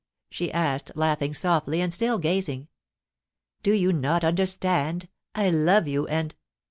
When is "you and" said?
5.87-6.33